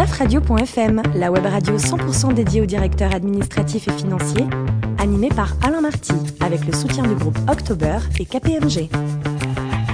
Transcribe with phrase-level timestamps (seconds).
[0.00, 4.46] dafradio.fm, la web radio 100% dédiée aux directeurs administratifs et financiers,
[4.96, 8.88] animée par Alain Marty, avec le soutien du groupe October et KPMG.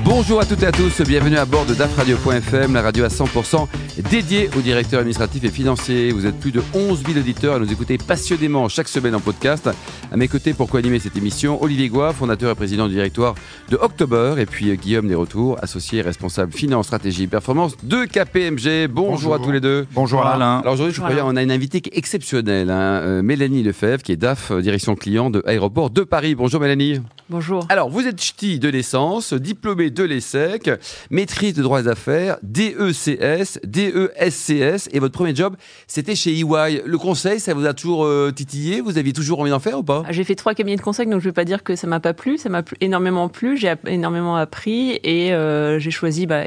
[0.09, 3.67] Bonjour à toutes et à tous, bienvenue à bord de dafradio.fm, la radio à 100%
[4.09, 6.13] dédiée aux directeurs administratifs et financiers.
[6.13, 9.69] Vous êtes plus de 11 000 auditeurs à nous écouter passionnément chaque semaine en podcast.
[10.13, 13.35] À mes côtés, pour co-animer cette émission, Olivier Goua, fondateur et président du directoire
[13.69, 18.05] de October, et puis euh, Guillaume Desretours, associé et responsable finance, stratégie et performance de
[18.05, 18.89] KPMG.
[18.89, 19.87] Bonjour, à tous les deux.
[19.93, 20.59] Bonjour Alain.
[20.59, 24.53] Alors aujourd'hui, je on a une invitée exceptionnelle, hein, euh, Mélanie Lefebvre, qui est DAF,
[24.53, 26.37] euh, direction client de Aéroport de Paris.
[26.37, 27.01] Bonjour Mélanie.
[27.29, 27.67] Bonjour.
[27.71, 30.71] Alors, vous êtes ch'ti de naissance, diplômé de l'ESSEC,
[31.11, 36.83] maîtrise de droit des affaires, DECS, DESCS, et votre premier job, c'était chez EY.
[36.85, 38.81] Le conseil, ça vous a toujours euh, titillé?
[38.81, 40.05] Vous aviez toujours envie d'en faire ou pas?
[40.11, 42.01] J'ai fait trois cabinets de conseil, donc je ne vais pas dire que ça m'a
[42.01, 42.39] pas plu.
[42.39, 46.43] Ça m'a énormément plu, j'ai énormément appris, et euh, j'ai choisi bah,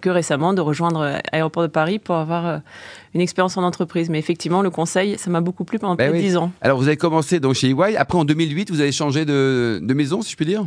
[0.00, 2.58] que récemment de rejoindre Aéroport de Paris pour avoir euh,
[3.14, 4.10] une expérience en entreprise.
[4.10, 6.52] Mais effectivement, le conseil, ça m'a beaucoup plu pendant ben 10 ans.
[6.60, 7.96] Alors, vous avez commencé donc chez EY.
[7.96, 10.66] Après, en 2008, vous avez changé de, de maison, si je puis dire?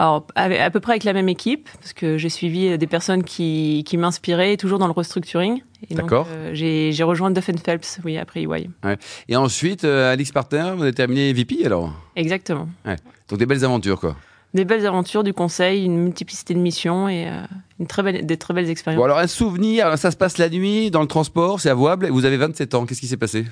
[0.00, 3.84] Alors, à peu près avec la même équipe, parce que j'ai suivi des personnes qui,
[3.86, 5.62] qui m'inspiraient, toujours dans le restructuring.
[5.90, 6.26] D'accord.
[6.30, 8.70] Euh, j'ai rejoint Duff Phelps, oui, après EY.
[8.82, 8.96] Ouais.
[9.28, 11.92] Et ensuite, euh, Alix Partner, vous avez terminé VP alors?
[12.16, 12.66] Exactement.
[12.86, 12.96] Ouais.
[13.28, 14.16] Donc des belles aventures, quoi
[14.52, 17.42] des belles aventures, du conseil, une multiplicité de missions et euh,
[17.78, 18.98] une très belle, des très belles expériences.
[18.98, 22.24] Bon, alors un souvenir, ça se passe la nuit, dans le transport, c'est avouable, vous
[22.24, 23.44] avez 27 ans, qu'est-ce qui s'est passé?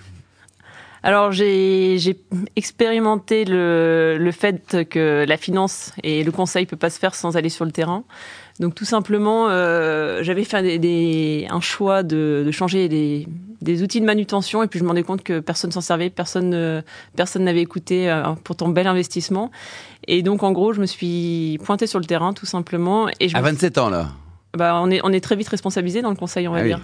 [1.02, 1.96] Alors j'ai
[2.56, 7.14] expérimenté le, le, fait que la finance et le conseil ne peut pas se faire
[7.14, 8.05] sans aller sur le terrain.
[8.60, 13.28] Donc tout simplement, euh, j'avais fait des, un choix de, de changer des,
[13.62, 16.82] des, outils de manutention et puis je me rendais compte que personne s'en servait, personne
[17.14, 19.52] personne n'avait écouté euh, pourtant bel investissement.
[20.08, 23.08] Et donc en gros, je me suis pointé sur le terrain tout simplement.
[23.20, 24.08] Et je à 27 ans là.
[24.56, 26.80] Bah, on est on est très vite responsabilisé dans le conseil, on va ah dire.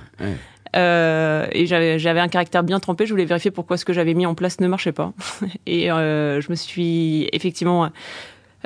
[0.74, 3.06] Euh, et j'avais un caractère bien trempé.
[3.06, 5.12] Je voulais vérifier pourquoi ce que j'avais mis en place ne marchait pas.
[5.66, 7.90] Et euh, je me suis effectivement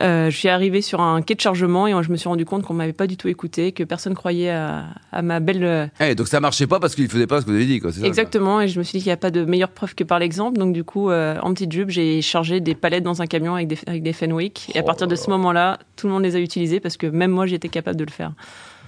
[0.00, 2.62] euh, je suis arrivée sur un quai de chargement et je me suis rendu compte
[2.62, 5.90] qu'on m'avait pas du tout écouté, que personne croyait à, à ma belle.
[6.00, 7.90] Eh, donc ça marchait pas parce qu'il faisait pas ce que vous avez dit, quoi.
[8.02, 8.60] Exactement.
[8.60, 10.58] et je me suis dit qu'il n'y a pas de meilleure preuve que par l'exemple.
[10.58, 13.66] Donc du coup, euh, en petite jupe, j'ai chargé des palettes dans un camion avec
[13.66, 14.70] des, avec des Fenwick.
[14.74, 17.32] Et à partir de ce moment-là, tout le monde les a utilisées parce que même
[17.32, 18.32] moi, j'étais capable de le faire.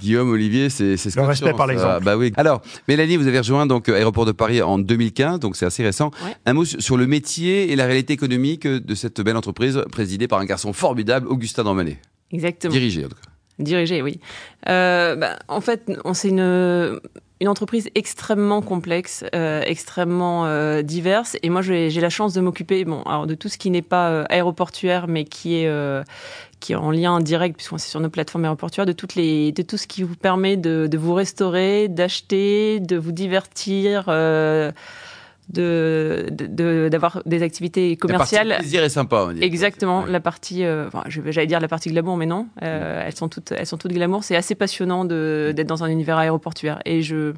[0.01, 2.05] Guillaume, Olivier, c'est ce Le respect par l'exemple.
[2.05, 2.33] Bah oui.
[2.37, 6.11] Alors, Mélanie, vous avez rejoint donc Aéroport de Paris en 2015, donc c'est assez récent.
[6.47, 10.41] Un mot sur le métier et la réalité économique de cette belle entreprise présidée par
[10.41, 11.99] un garçon formidable, Augustin Dormanet.
[12.33, 12.73] Exactement.
[12.73, 13.31] Dirigé, en tout cas.
[13.59, 14.21] Dirigé, oui.
[14.69, 17.01] Euh, bah, en fait, c'est une,
[17.41, 21.39] une entreprise extrêmement complexe, euh, extrêmement euh, diverse.
[21.43, 24.25] Et moi, j'ai la chance de m'occuper bon, de tout ce qui n'est pas euh,
[24.29, 26.03] aéroportuaire, mais qui est, euh,
[26.61, 29.63] qui est en lien direct, puisqu'on est sur nos plateformes aéroportuaires, de, toutes les, de
[29.63, 34.05] tout ce qui vous permet de, de vous restaurer, d'acheter, de vous divertir
[35.53, 38.49] de d'avoir des activités commerciales.
[38.49, 39.27] La partie plaisir est sympa.
[39.29, 39.43] On dit.
[39.43, 43.29] Exactement, la partie, euh, enfin, j'allais dire la partie glamour, mais non, euh, elles sont
[43.29, 44.25] toutes, elles sont toutes glamour.
[44.25, 47.33] C'est assez passionnant d'être dans un univers aéroportuaire et je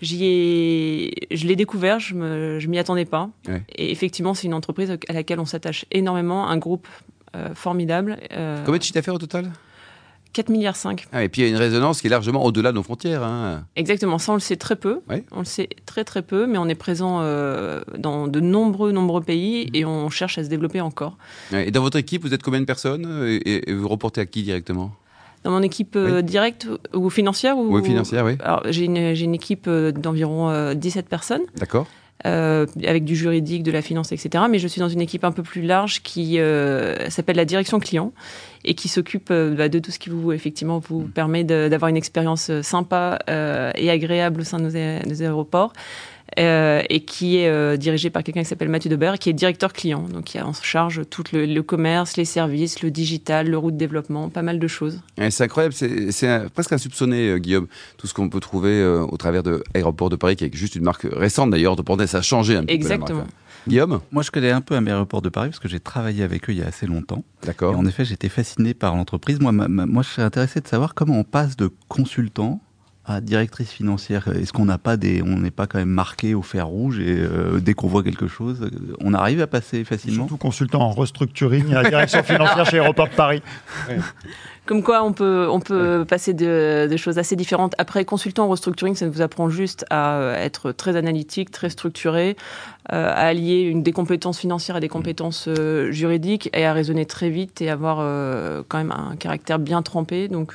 [0.00, 3.30] j'y ai, je l'ai découvert, je me, je m'y attendais pas.
[3.74, 6.88] Et effectivement, c'est une entreprise à laquelle on s'attache énormément, un groupe
[7.36, 8.16] euh, formidable.
[8.64, 9.50] Combien de chiffre d'affaires au total?
[10.32, 11.06] 4 milliards 5.
[11.12, 13.22] Ah, et puis il y a une résonance qui est largement au-delà de nos frontières.
[13.22, 13.64] Hein.
[13.76, 15.00] Exactement, ça on le sait très peu.
[15.32, 19.22] On le sait très très peu, mais on est présent euh, dans de nombreux nombreux
[19.22, 19.76] pays mmh.
[19.76, 21.16] et on cherche à se développer encore.
[21.52, 24.92] Et dans votre équipe, vous êtes combien de personnes et, vous reportez à qui directement?
[25.44, 27.74] Dans mon équipe euh, directe ou financière ou...
[27.74, 28.36] Oui, financière, oui.
[28.40, 31.42] Alors, j'ai une, une, équipe euh, d'environ 17 personnes.
[31.56, 31.86] D'accord.
[32.26, 34.46] Euh, avec du juridique, de la finance, etc.
[34.50, 37.78] Mais je suis dans une équipe un peu plus large qui euh, s'appelle la direction
[37.78, 38.12] client
[38.64, 41.96] et qui s'occupe euh, bah, de tout ce qui vous effectivement vous permet d'avoir une
[41.96, 43.20] expérience sympa
[43.76, 45.72] et agréable au sein de nos aéroports.
[46.38, 49.72] Euh, et qui est euh, dirigé par quelqu'un qui s'appelle Mathieu Debert, qui est directeur
[49.72, 50.02] client.
[50.02, 53.78] Donc, il a en charge tout le, commerce, les services, le digital, le route de
[53.78, 55.00] développement, pas mal de choses.
[55.30, 59.64] c'est incroyable, c'est presque insoupçonné, euh, Guillaume, tout ce qu'on peut trouver au travers de
[59.74, 62.56] Aéroport de Paris, qui est juste une marque récente d'ailleurs, de Portes, ça a changé
[62.56, 63.22] un petit Exactement.
[63.22, 63.26] peu.
[63.66, 64.00] Guillaume?
[64.12, 66.58] Moi, je connais un peu Aéroport de Paris parce que j'ai travaillé avec eux il
[66.58, 67.24] y a assez longtemps.
[67.44, 67.76] D'accord.
[67.76, 69.40] En effet, j'étais fasciné par l'entreprise.
[69.40, 72.60] Moi, moi, je serais intéressé de savoir comment on passe de consultant
[73.20, 76.66] directrice financière, est-ce qu'on n'a pas des, on n'est pas quand même marqué au fer
[76.66, 78.70] rouge et euh, dès qu'on voit quelque chose,
[79.00, 80.24] on arrive à passer facilement?
[80.24, 83.42] Surtout consultant en restructuring à la direction financière chez Aéroport de Paris.
[84.66, 87.74] Comme quoi, on peut, on peut passer de, choses assez différentes.
[87.78, 92.36] Après, consultant en restructuring, ça vous apprend juste à euh, être très analytique, très structuré,
[92.92, 95.48] euh, à allier une, des compétences financières à des compétences
[95.88, 97.98] juridiques et à raisonner très vite et avoir
[98.68, 100.28] quand même un caractère bien trempé.
[100.28, 100.54] Donc,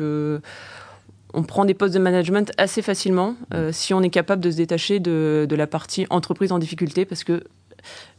[1.34, 4.58] on prend des postes de management assez facilement euh, si on est capable de se
[4.58, 7.44] détacher de, de la partie entreprise en difficulté, parce que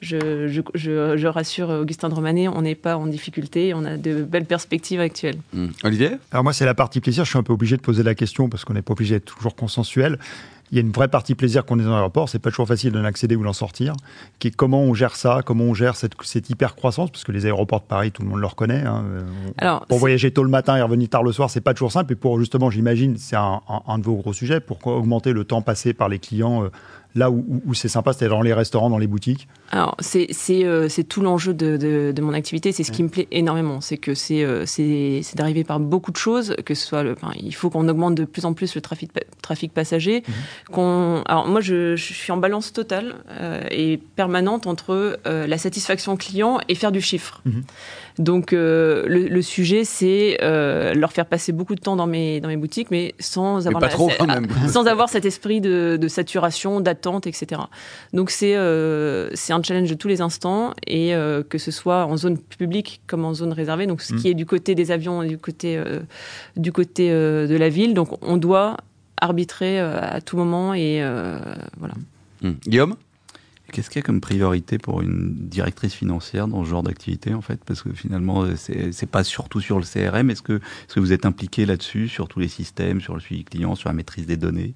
[0.00, 3.96] je, je, je, je rassure Augustin de Romanet, on n'est pas en difficulté, on a
[3.96, 5.38] de belles perspectives actuelles.
[5.52, 5.66] Mmh.
[5.84, 6.10] Olivier?
[6.32, 7.24] Alors moi, c'est la partie plaisir.
[7.24, 9.34] Je suis un peu obligé de poser la question parce qu'on n'est pas obligé d'être
[9.34, 10.18] toujours consensuel.
[10.74, 12.28] Il y a une vraie partie plaisir qu'on est dans l'aéroport.
[12.28, 13.94] C'est pas toujours facile d'en accéder ou d'en sortir.
[14.40, 17.30] Qui est comment on gère ça, comment on gère cette, cette hyper croissance, parce que
[17.30, 18.82] les aéroports de Paris, tout le monde le reconnaît.
[18.84, 19.04] Hein.
[19.58, 22.14] Alors, pour voyager tôt le matin et revenir tard le soir, c'est pas toujours simple.
[22.14, 24.58] Et pour justement, j'imagine, c'est un, un, un, de vos gros sujets.
[24.58, 26.70] Pourquoi augmenter le temps passé par les clients euh,
[27.14, 30.28] là où, où, où c'est sympa, c'est dans les restaurants, dans les boutiques Alors, c'est
[30.50, 32.72] euh, tout l'enjeu de, de, de, mon activité.
[32.72, 32.96] C'est ce ouais.
[32.96, 33.80] qui me plaît énormément.
[33.80, 34.64] C'est que c'est euh,
[35.34, 38.24] d'arriver par beaucoup de choses, que ce soit le, enfin, il faut qu'on augmente de
[38.24, 39.12] plus en plus le trafic,
[39.42, 40.20] trafic passager.
[40.20, 40.32] Mmh.
[40.72, 45.58] Qu'on alors, moi, je, je, suis en balance totale euh, et permanente entre euh, la
[45.58, 47.42] satisfaction client et faire du chiffre.
[47.44, 47.60] Mmh.
[48.18, 52.48] Donc, euh, le, le, sujet, c'est leur faire passer beaucoup de temps dans mes, dans
[52.48, 54.10] mes boutiques, mais sans avoir, mais la, trop,
[54.68, 57.62] sans avoir cet esprit de, de saturation, d'attente, etc.
[58.12, 58.54] Donc, c'est
[59.34, 63.00] c'est un challenge de tous les instants et euh, que ce soit en zone publique
[63.06, 64.16] comme en zone réservée, donc ce mmh.
[64.18, 66.00] qui est du côté des avions et du côté, euh,
[66.56, 67.94] du côté euh, de la ville.
[67.94, 68.76] Donc on doit
[69.24, 71.00] arbitrer à tout moment et
[71.78, 71.94] voilà.
[72.42, 72.50] Mmh.
[72.66, 72.96] Guillaume?
[73.72, 77.40] Qu'est-ce qu'il y a comme priorité pour une directrice financière dans ce genre d'activité en
[77.40, 77.58] fait?
[77.64, 80.30] Parce que finalement, c'est pas surtout sur le CRM.
[80.30, 83.20] Est-ce que, est -ce que vous êtes impliqué là-dessus, sur tous les systèmes, sur le
[83.20, 84.74] suivi client, sur la maîtrise des données?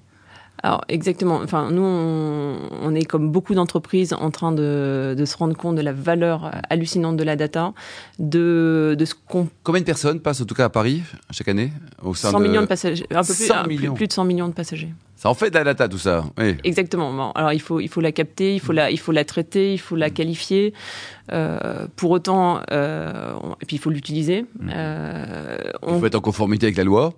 [0.63, 1.39] Alors exactement.
[1.43, 5.75] Enfin, nous, on, on est comme beaucoup d'entreprises en train de, de, se rendre compte
[5.75, 7.73] de la valeur hallucinante de la data,
[8.19, 9.47] de, de ce qu'on.
[9.63, 11.01] Combien de personnes passent en tout cas à Paris
[11.31, 11.71] chaque année
[12.01, 12.47] au sein 100 de...
[12.47, 14.93] millions de passagers, un peu plus, un, plus, plus, de 100 millions de passagers.
[15.15, 16.23] Ça en fait de la data tout ça.
[16.37, 16.55] Oui.
[16.63, 17.11] Exactement.
[17.13, 19.73] Bon, alors il faut il faut la capter, il faut la il faut la traiter,
[19.73, 20.73] il faut la qualifier.
[21.31, 24.45] Euh, pour autant, euh, on, et puis il faut l'utiliser.
[24.69, 25.95] Euh, on...
[25.95, 27.13] Il faut être en conformité avec la loi.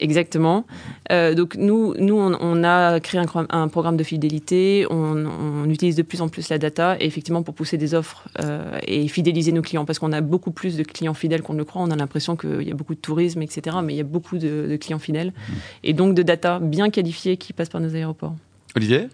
[0.00, 0.66] Exactement.
[1.10, 5.70] Euh, donc nous, nous on, on a créé un, un, programme de fidélité, on, on,
[5.70, 9.08] utilise de plus en plus la data, et effectivement pour pousser des offres euh, et
[9.08, 11.82] fidéliser nos clients, parce qu'on a beaucoup plus de clients fidèles qu'on ne le croit,
[11.82, 14.38] on a l'impression qu'il y a beaucoup de tourisme, etc., mais il y a beaucoup
[14.38, 15.52] de, de clients fidèles, mmh.
[15.84, 18.34] et donc de data bien qualifiée qui passe par nos aéroports.
[18.74, 19.08] Olivier?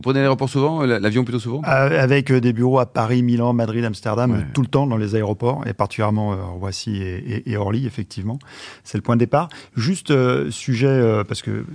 [0.00, 1.60] Vous prenez l'aéroport souvent, l'avion plutôt souvent?
[1.68, 4.46] Euh, Avec des bureaux à Paris, Milan, Madrid, Amsterdam, ouais.
[4.54, 8.38] tout le temps dans les aéroports, et particulièrement euh, Roissy et, et, et, Orly, effectivement.
[8.82, 9.50] C'est le point de départ.
[9.76, 11.66] Juste euh, sujet, euh, parce que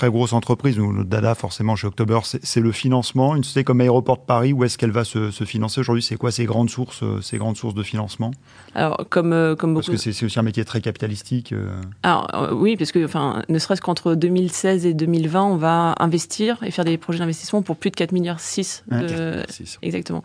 [0.00, 3.36] très grosse entreprise, où notre dada forcément chez October, c'est le financement.
[3.36, 6.02] Une société comme Aéroport de Paris, où est-ce qu'elle va se, se financer aujourd'hui?
[6.02, 8.30] C'est quoi ses grandes sources, ses grandes sources de financement?
[8.74, 9.90] Alors comme euh, comme beaucoup.
[9.90, 11.52] Parce que c'est aussi un métier très capitalistique.
[11.52, 11.68] Euh...
[12.02, 16.56] Alors euh, oui, parce que enfin, ne serait-ce qu'entre 2016 et 2020, on va investir
[16.62, 19.42] et faire des projets d'investissement pour plus de 4 milliards 6 de...
[19.82, 20.22] exactement.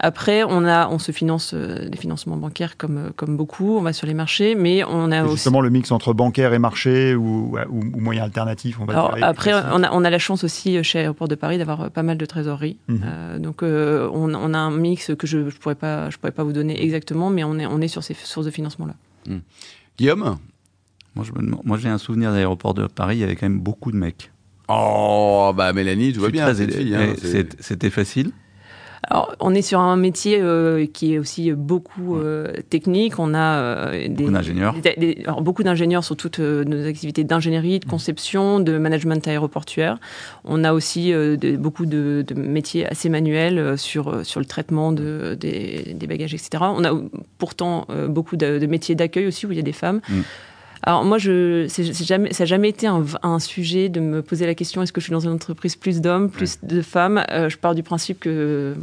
[0.00, 3.76] Après, on a, on se finance euh, des financements bancaires comme comme beaucoup.
[3.78, 6.52] On va sur les marchés, mais on a et aussi justement le mix entre bancaire
[6.52, 8.80] et marché ou, ou, ou moyens alternatifs.
[8.80, 11.58] On va Alors, après, on a, on a, la chance aussi chez Aéroport de Paris
[11.58, 12.78] d'avoir pas mal de trésorerie.
[12.88, 12.96] Mmh.
[13.04, 16.32] Euh, donc, euh, on, on, a un mix que je ne pourrais, pas, je pourrais
[16.32, 18.94] pas vous donner exactement, mais on est, on est sur ces sources de financement-là.
[19.26, 19.38] Mmh.
[19.98, 20.38] Guillaume?
[21.14, 21.24] Moi,
[21.64, 24.32] moi j'ai un souvenir d'Aéroport de Paris, il y avait quand même beaucoup de mecs.
[24.68, 26.48] Oh, bah Mélanie, tu vois bien.
[26.48, 27.14] Hein,
[27.60, 28.32] C'était facile
[29.10, 33.18] alors, on est sur un métier euh, qui est aussi beaucoup euh, technique.
[33.18, 34.74] On a euh, des, beaucoup d'ingénieurs.
[35.42, 39.98] beaucoup d'ingénieurs sur toutes nos activités d'ingénierie, de conception, de management aéroportuaire.
[40.44, 45.36] On a aussi de, beaucoup de, de, métiers assez manuels sur sur le traitement de,
[45.38, 46.50] des, des, bagages, etc.
[46.60, 46.92] On a
[47.38, 50.00] pourtant beaucoup de, de métiers d'accueil aussi où il y a des femmes.
[50.08, 50.20] Mm.
[50.86, 51.66] Alors moi, je,
[52.04, 55.00] jamais, ça n'a jamais été un, un, sujet de me poser la question est-ce que
[55.00, 56.68] je suis dans une entreprise plus d'hommes, plus ouais.
[56.68, 57.24] de femmes?
[57.30, 58.74] Euh, Je pars du principe que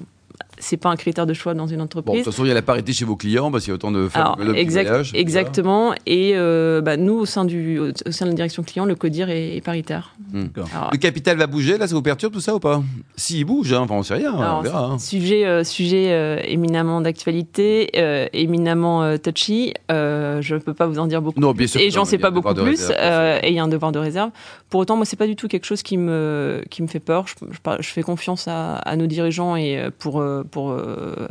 [0.62, 2.06] c'est pas un critère de choix dans une entreprise.
[2.06, 3.74] Bon, de toute façon, il y a la parité chez vos clients, parce qu'il y
[3.74, 5.94] a autant de femmes Alors, que exact, voyage, Exactement.
[6.06, 9.30] Et euh, bah, nous, au sein, du, au sein de la direction client, le CODIR
[9.30, 10.16] est, est paritaire.
[10.32, 10.46] Mmh.
[10.74, 12.82] Alors, le capital va bouger, là, ça vous perturbe tout ça ou pas?
[13.16, 14.86] S'il si bouge, hein, enfin, on sait rien, Alors, on verra.
[14.86, 15.00] Hein.
[15.00, 19.74] Sujet, euh, sujet euh, éminemment d'actualité, euh, éminemment euh, touchy.
[19.90, 22.32] je ne peux pas vous en dire beaucoup non, bien sûr, Et j'en sais pas
[22.32, 22.62] beaucoup plus.
[22.88, 24.32] Réserve, et il y a un devoir de réserve.
[24.70, 27.26] Pour autant, moi, c'est pas du tout quelque chose qui me, qui me fait peur.
[27.28, 30.78] Je, je, je fais confiance à, à, nos dirigeants et pour, pour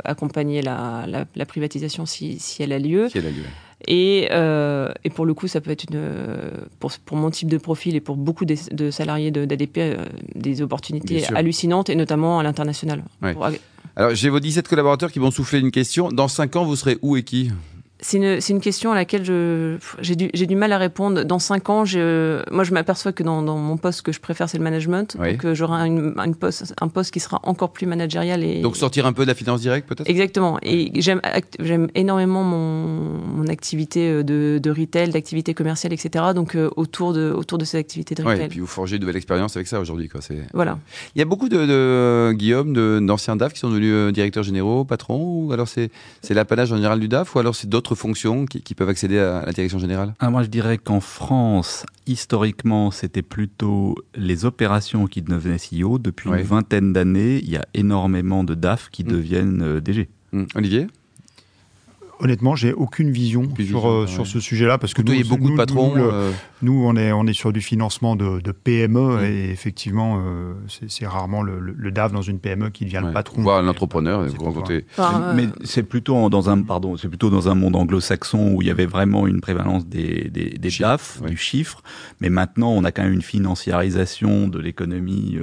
[0.03, 3.09] accompagner la, la, la privatisation si, si, elle a lieu.
[3.09, 3.43] Si elle a lieu.
[3.87, 6.01] Et, euh, et, pour le coup, ça peut être une,
[6.79, 10.05] pour, pour, mon type de profil et pour beaucoup de, de salariés d'ADP, de, euh,
[10.35, 13.03] des opportunités hallucinantes, et notamment à l'international.
[13.21, 13.33] Ouais.
[13.33, 13.47] Pour...
[13.95, 16.09] Alors, j'ai vos 17 collaborateurs qui vont souffler une question.
[16.09, 17.51] Dans 5 ans, vous serez où et qui?
[18.01, 19.23] C'est une, une, question à laquelle
[19.99, 21.23] j'ai du, du, mal à répondre.
[21.23, 24.49] Dans cinq ans, je, moi, je m'aperçois que dans, dans, mon poste, que je préfère,
[24.49, 25.15] c'est le management.
[25.17, 28.43] Donc, euh, j'aurai une, une poste, un poste qui sera encore plus managérial.
[28.43, 28.61] Et...
[28.61, 30.09] Donc, sortir un peu de la finance directe, peut-être?
[30.09, 30.57] Exactement.
[30.63, 36.25] Et j'aime énormément mon, mon activité euh, de, de retail, d'activité commerciale, etc.
[36.33, 38.39] Donc, euh, autour, de, autour de ces activités de retail.
[38.39, 40.09] Ouais, et puis, vous forgez de nouvelles expériences avec ça aujourd'hui.
[40.53, 40.79] Voilà.
[41.15, 45.45] Il y a beaucoup de, de Guillaume, d'anciens DAF qui sont devenus directeurs généraux, patrons,
[45.45, 45.91] ou alors c'est
[46.31, 49.51] l'apanage en général du DAF, ou alors c'est d'autres fonctions qui, peuvent accéder à la
[49.51, 50.13] direction générale?
[50.19, 55.99] Ah, Moi, je dirais qu'en France, historiquement, c'était plutôt les opérations qui devenaient CEO.
[55.99, 59.07] Depuis une vingtaine d'années, il y a énormément de DAF qui mm.
[59.07, 60.09] deviennent euh, DG.
[60.31, 60.43] Mm.
[60.55, 60.87] Olivier?
[62.21, 65.27] Honnêtement, j'ai aucune vision, sur, euh, sur ce sujet-là parce que nous, il y a
[65.27, 65.93] beaucoup de patrons.
[65.97, 66.31] Euh.
[66.61, 69.25] Nous, on est on est sur du financement de, de PME mm.
[69.25, 70.53] et effectivement, euh,
[70.87, 73.41] c'est rarement le, le, DAF dans une PME qui devient le patron.
[73.41, 74.27] Voir l'entrepreneur.
[75.35, 78.71] Mais c'est plutôt dans un pardon, c'est plutôt dans un monde anglo-saxon où il y
[78.71, 81.81] avait vraiment une prévalence des des, des DAF, du chiffre.
[82.19, 85.39] Mais maintenant, on a quand même une financiarisation de l'économie,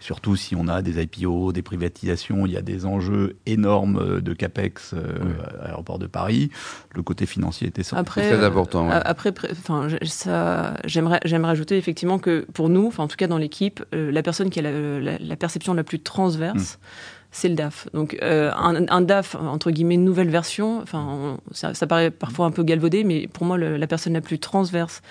[0.00, 2.44] surtout si on a des IPO, des privatisations.
[2.44, 6.50] Il y a des enjeux énormes de capex à l'aéroport de Paris,
[6.94, 8.88] le côté financier était après, très important.
[8.90, 13.38] Après, enfin, ça, j'aimerais, j'aimerais ajouter effectivement que pour nous, enfin en tout cas dans
[13.38, 16.74] l'équipe, euh, la personne qui a la, perception la plus transverse.
[16.74, 16.86] Hmm.
[17.30, 17.88] c'est le DAF.
[17.92, 20.80] Donc euh, un, DAF entre guillemets nouvelle version.
[20.82, 25.02] Enfin, ça, paraît parfois un peu galvaudé, mais pour moi la personne la plus transverse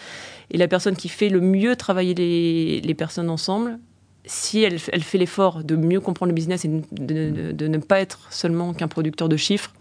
[0.52, 3.80] et la personne qui fait le mieux travailler les, les personnes ensemble.
[4.26, 8.02] Si elle, elle fait l'effort de mieux comprendre le business et de, de ne pas
[8.02, 9.72] être seulement qu'un producteur de chiffres,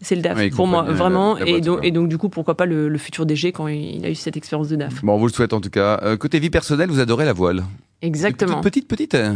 [0.00, 0.50] c'est le DAF.
[0.50, 1.36] pour moi, vraiment.
[1.38, 4.14] et, donc, et, donc, du coup, pourquoi pas le, futur DG quand il a eu
[4.14, 5.02] cette expérience de DAF?
[5.02, 6.00] Bon, on vous le souhaite en tout cas.
[6.02, 7.64] Euh, côté vie personnelle, vous adorez la voile
[8.00, 8.60] Exactement.
[8.60, 9.32] petite, petite, petite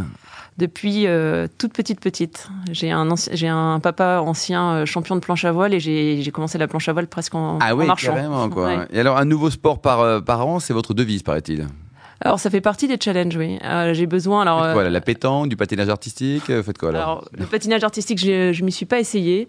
[0.58, 2.48] Depuis euh, toute petite, petite.
[2.70, 6.58] J'ai un, j'ai un papa ancien euh, champion de planche à voile et j'ai commencé
[6.58, 8.14] la planche à voile presque en, ah oui, marchant.
[8.14, 8.86] Carrément, quoi.
[8.92, 11.66] Et alors, un nouveau sport par, par an, c'est votre devise, paraît-il?
[12.20, 13.58] Alors ça fait partie des challenges, oui.
[13.62, 14.64] Euh, j'ai besoin alors.
[14.64, 18.18] Faites quoi, la pétanque, du patinage artistique, euh, faites quoi alors, alors Le patinage artistique,
[18.18, 19.48] je, je m'y suis pas essayé.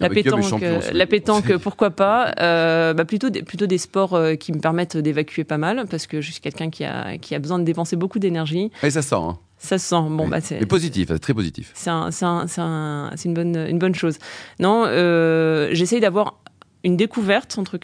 [0.00, 4.52] La pétanque, euh, la pétanque, pourquoi pas euh, bah plutôt des, plutôt des sports qui
[4.52, 7.58] me permettent d'évacuer pas mal parce que je suis quelqu'un qui a qui a besoin
[7.58, 8.70] de dépenser beaucoup d'énergie.
[8.82, 9.16] Et ça sent.
[9.16, 9.38] Hein.
[9.58, 10.02] Ça se sent.
[10.08, 11.72] Bon, bah, c'est positif, très positif.
[11.74, 14.18] C'est un, un, un, une bonne, une bonne chose.
[14.60, 16.38] Non, euh, j'essaye d'avoir
[16.84, 17.78] une découverte entre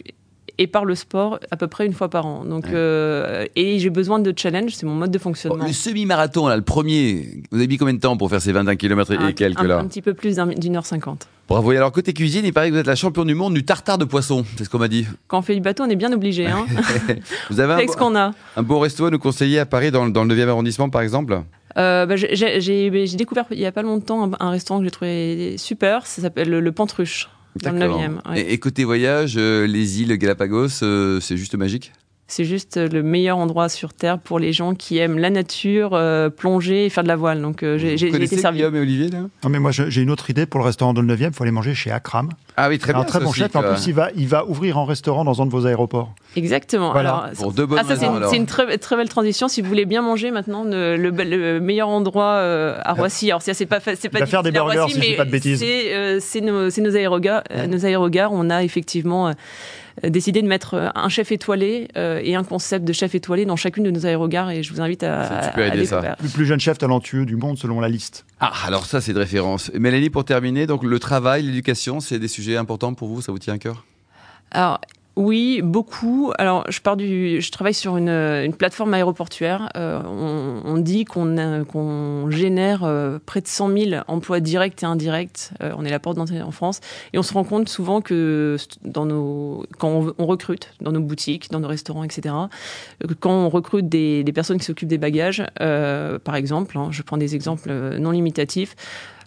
[0.57, 2.45] et par le sport à peu près une fois par an.
[2.45, 5.65] Donc, euh, et j'ai besoin de challenge, c'est mon mode de fonctionnement.
[5.65, 8.75] le semi-marathon, là, le premier, vous avez mis combien de temps pour faire ces 21
[8.75, 11.27] km et, quelques là un, petit peu plus d'une heure cinquante.
[11.47, 11.71] Bravo.
[11.71, 13.97] Et alors, côté cuisine, il paraît que vous êtes la championne du monde du tartare
[13.97, 14.43] de poisson.
[14.57, 15.05] C'est ce qu'on m'a dit.
[15.27, 16.47] Quand on fait du bateau, on est bien obligé.
[16.47, 16.65] Hein
[17.49, 18.31] vous avez un, ce qu'on a.
[18.55, 21.39] un beau resto à nous conseiller à Paris, dans, dans le 9e arrondissement, par exemple?
[21.77, 26.07] Euh, bah, J'ai découvert il n'y a pas longtemps un, restaurant que j'ai trouvé super.
[26.07, 27.29] Ça s'appelle le, le Pantruche
[27.61, 28.35] dans le 9e.
[28.35, 31.93] Et, côté voyage, euh, les îles Galapagos, euh, c'est juste magique?
[32.27, 36.29] C'est juste le meilleur endroit sur Terre pour les gens qui aiment la nature, euh,
[36.29, 37.41] plonger et faire de la voile.
[37.41, 38.57] Donc j'ai été servi.
[38.57, 39.19] Guillaume et Olivier là?
[39.43, 41.43] Non mais moi j'ai une autre idée pour le restaurant dans le 9e, il faut
[41.43, 42.29] aller manger chez Akram.
[42.57, 43.01] Ah oui, très bien.
[43.01, 45.45] Un très bon chef, en plus il va, il va ouvrir un restaurant dans un
[45.45, 46.13] de vos aéroports.
[46.35, 46.93] Exactement.
[46.93, 47.95] Alors, pour deux bonnes ah,
[48.29, 49.47] c'est une, très, très belle transition.
[49.47, 53.29] Si vous voulez bien manger maintenant, le, le, meilleur endroit à Roissy.
[53.29, 54.19] Alors c'est pas, c'est pas.
[54.19, 55.63] Il va faire des burgers si je dis pas de bêtises.
[56.21, 57.43] C'est nos, nos aérogares.
[57.67, 59.33] Nos aérogares, on a effectivement euh,
[60.03, 63.55] décidé de mettre euh, un chef étoilé euh, et un concept de chef étoilé dans
[63.55, 65.41] chacune de nos aérogares et je vous invite à, à,
[65.85, 66.15] ça.
[66.21, 68.25] Le plus jeune chef talentueux du monde selon la liste.
[68.39, 69.71] Ah, alors ça c'est de référence.
[69.73, 73.39] Mélanie, pour terminer, donc le travail, l'éducation, c'est des sujets importants pour vous, ça vous
[73.39, 73.85] tient à cœur?
[74.51, 74.79] Alors,
[75.17, 76.33] oui, beaucoup.
[76.37, 79.69] Alors, je pars du, je travaille sur une, une plateforme aéroportuaire.
[79.77, 85.51] Euh, on, on, dit qu'on génère euh, près de 100 000 emplois directs et indirects.
[85.63, 86.81] Euh, on est la porte d'entrée en France,
[87.13, 88.57] et on se rend compte souvent que
[88.93, 92.35] quand on, on, recrute dans nos boutiques, dans nos restaurants, etc.
[93.21, 97.17] Quand on recrute des, des personnes qui s'occupent des bagages, par exemple, hein, je prends
[97.17, 98.75] des exemples non limitatifs.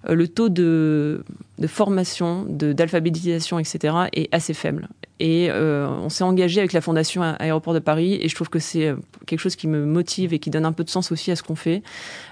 [0.06, 1.22] Euh, le taux de,
[1.66, 3.94] formation, d'alphabétisation, etc.
[4.12, 4.88] est assez faible.
[5.20, 8.60] Et euh, on s'est engagé avec la Fondation Aéroport de Paris, et je trouve que
[8.60, 11.32] c'est euh, quelque chose qui me motive et qui donne un peu de sens aussi
[11.32, 11.82] à ce qu'on fait,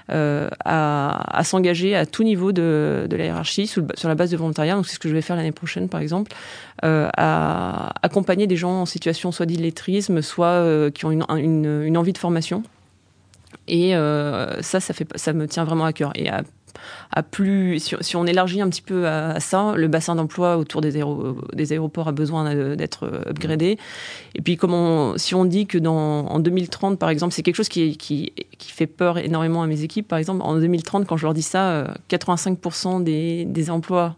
[0.09, 4.75] à, s'engager à tout niveau de, la hiérarchie sur, la base de volontariat.
[4.75, 6.31] Donc c'est ce que je vais faire l'année prochaine, par exemple,
[6.81, 12.63] à accompagner des gens en situation soit d'illettrisme, soit qui ont une, envie de formation.
[13.67, 16.13] Et ça, ça, ça me tient vraiment à cœur.
[16.15, 16.41] Et à
[17.11, 20.97] à plus, si, on élargit un petit peu à, ça, le bassin d'emploi autour des,
[21.71, 23.77] aéroports a besoin d'être upgradé.
[24.35, 24.57] Et puis,
[25.17, 28.71] si on dit que dans, en 2030, par exemple, c'est quelque chose qui, qui, qui,
[28.71, 31.95] fait peur énormément à mes équipes, par exemple, en 2030, quand je leur dis ça,
[32.09, 34.15] 85% euh, des, des emplois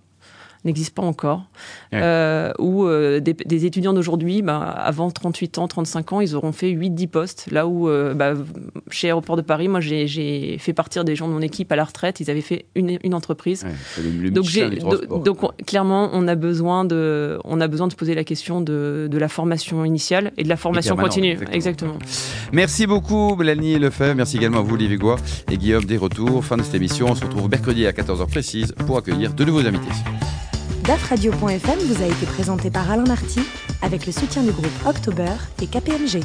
[0.65, 1.45] n'existe pas encore.
[1.93, 1.99] Ouais.
[2.01, 6.51] Euh, où euh, des, des, étudiants d'aujourd'hui, bah, avant 38 ans, 35 ans, ils auront
[6.51, 7.47] fait 8-10 postes.
[7.51, 8.33] Là où, euh, bah,
[8.89, 11.85] chez Aéroport de Paris, moi, j'ai fait partir des gens de mon équipe à la
[11.85, 12.19] retraite.
[12.19, 13.63] Ils avaient fait une, une entreprise.
[13.63, 14.45] Ouais, le, donc,
[15.07, 18.23] donc, donc on, clairement, on a, besoin de, on a besoin de se poser la
[18.23, 21.31] question de, de la formation initiale et de la formation continue.
[21.51, 21.53] Exactement.
[21.53, 21.99] exactement.
[22.51, 24.15] Merci beaucoup, Mélanie Lefebvre.
[24.15, 25.15] Merci également à vous, Olivier Goua
[25.49, 26.43] et Guillaume des retours.
[26.43, 27.07] Fin de cette émission.
[27.09, 29.89] On se retrouve mercredi à 14h précise pour accueillir de nouveaux invités.
[30.89, 33.41] DAFradio.fm vous a été présenté par Alain Marty
[33.83, 36.23] avec le soutien du groupe October et KPMG.